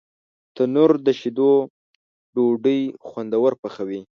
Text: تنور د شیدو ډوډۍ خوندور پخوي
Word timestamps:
تنور 0.55 0.91
د 1.05 1.07
شیدو 1.19 1.51
ډوډۍ 2.33 2.81
خوندور 3.07 3.51
پخوي 3.61 4.01